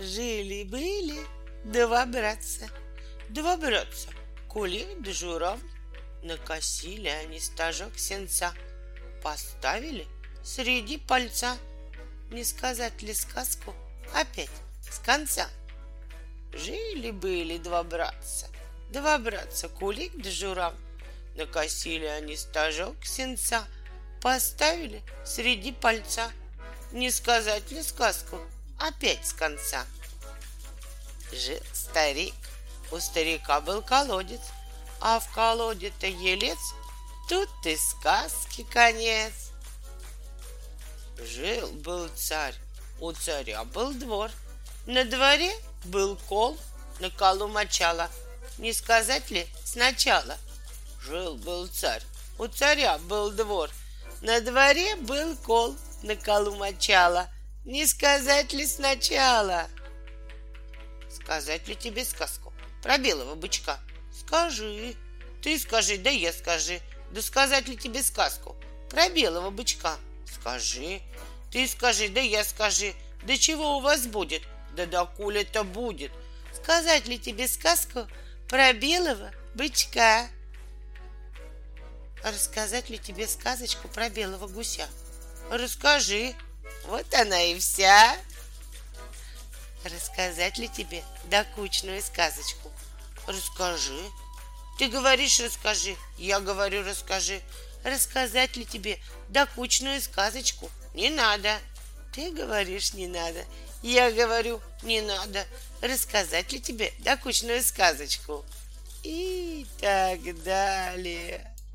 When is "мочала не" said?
47.48-48.72, 56.56-57.86